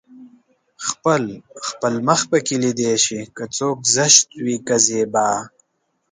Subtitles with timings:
[0.87, 1.23] خپل
[1.67, 5.27] خپل مخ پکې ليده شي که څوک زشت وي که زيبا